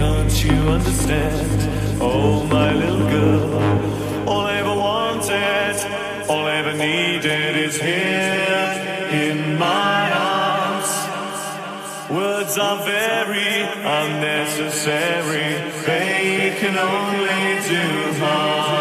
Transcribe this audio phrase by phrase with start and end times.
[0.00, 2.00] Can't you understand?
[2.00, 4.28] Oh, my little girl.
[4.28, 5.76] All I ever wanted,
[6.28, 8.64] all I ever needed is here
[9.24, 10.90] in my arms.
[12.10, 13.54] Words are very
[14.00, 15.50] unnecessary,
[15.86, 17.84] they can only do
[18.20, 18.73] harm.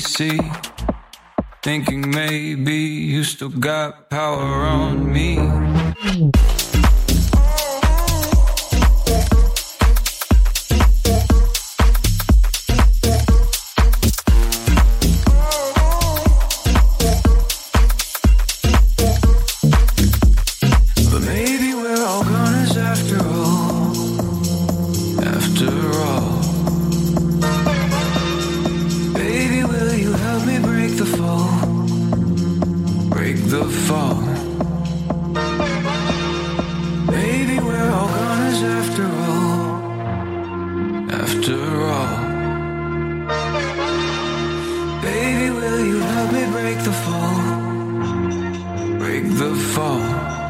[0.00, 0.39] Thinking
[46.84, 47.34] the fall,
[48.98, 50.40] break the fall.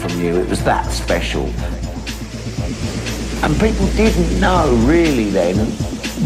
[0.00, 0.36] From you.
[0.36, 1.46] It was that special.
[3.44, 5.56] And people didn't know really then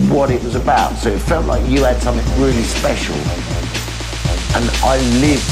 [0.09, 0.97] what it was about.
[0.97, 3.17] So it felt like you had something really special.
[4.57, 5.43] And I lived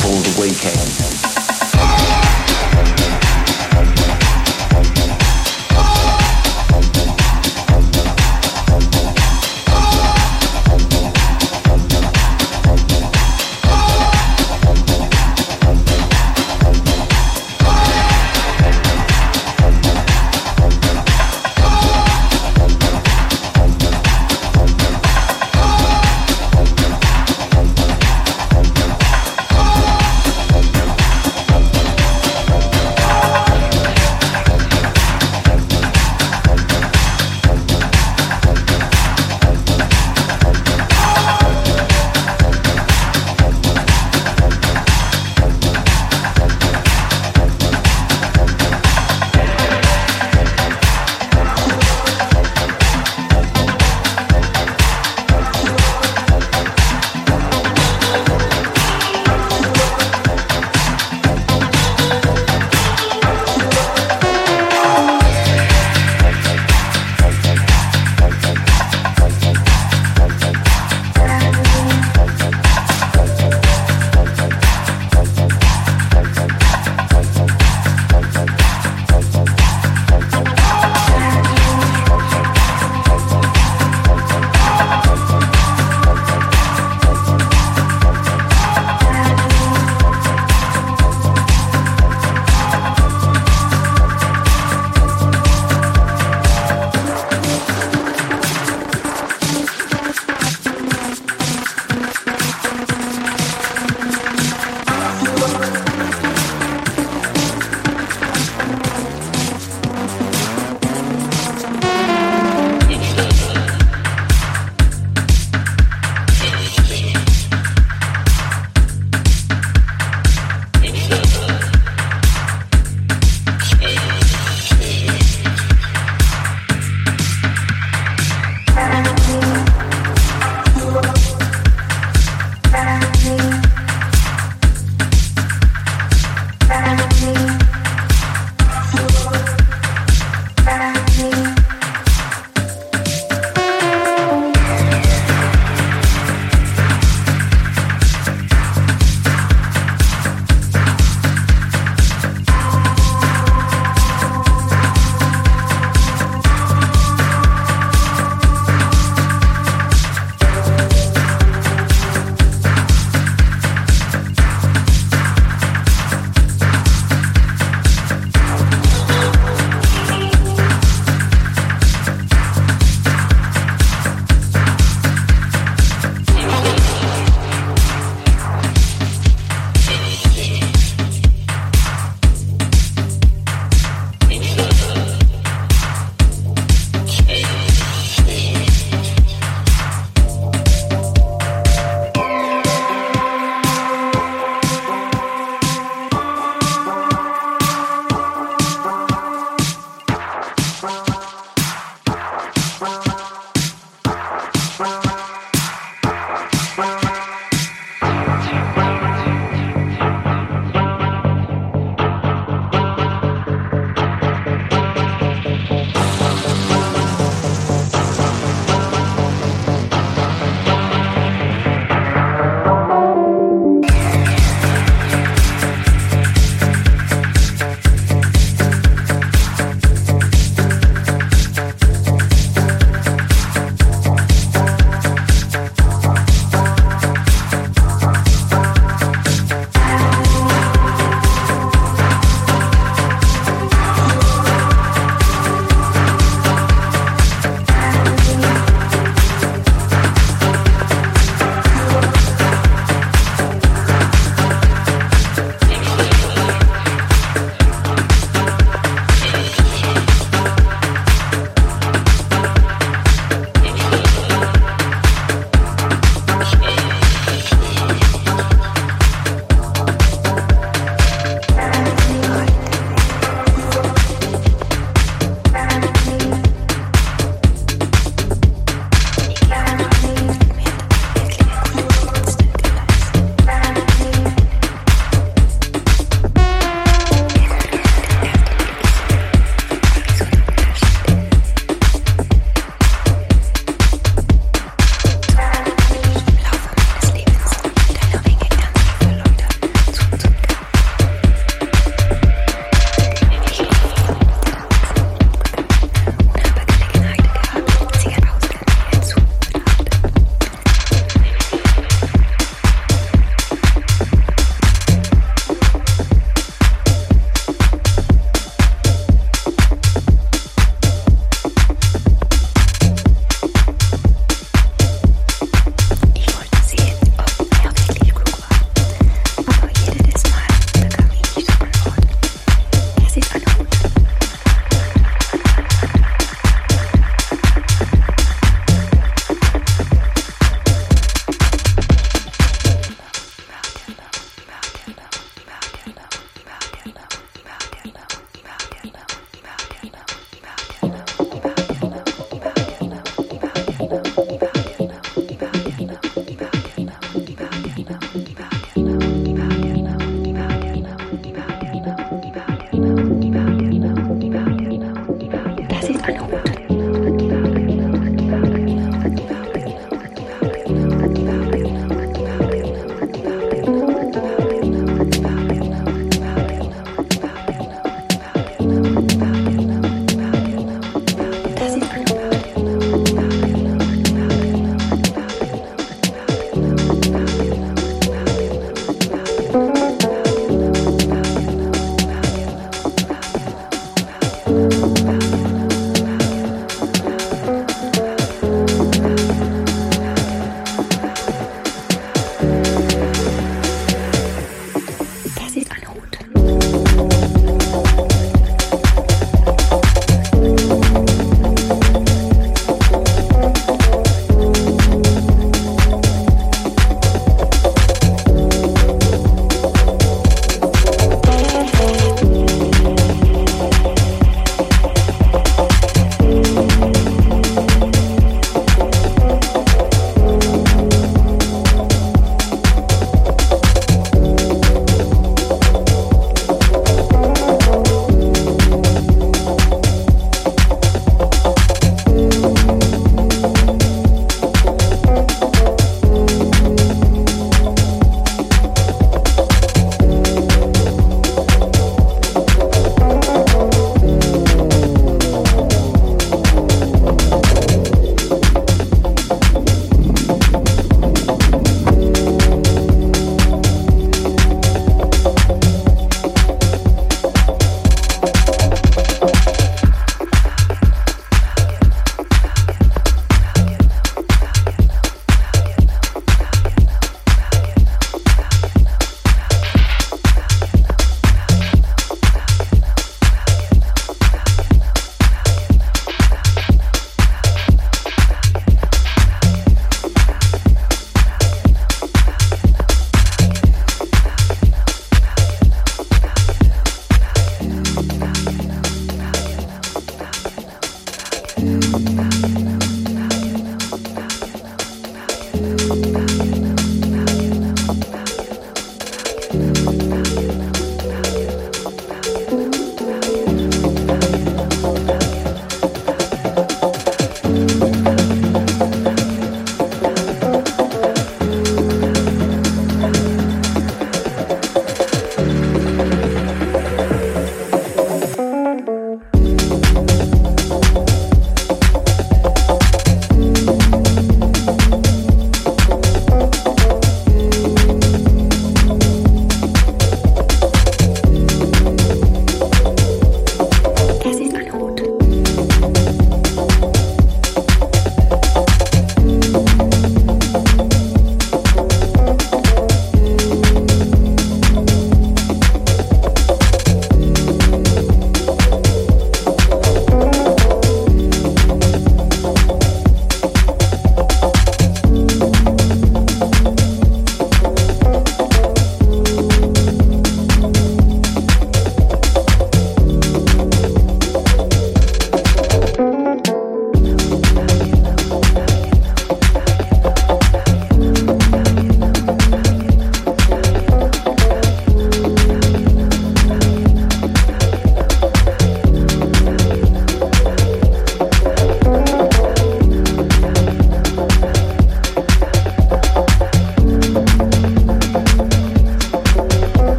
[0.00, 1.05] for the weekend.